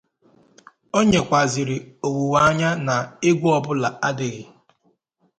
[0.97, 2.95] O nyekwazịrị owuweanya na
[3.29, 4.43] égwù ọbụla adịghị